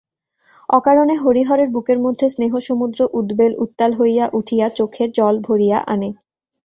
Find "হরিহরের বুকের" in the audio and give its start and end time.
1.17-1.99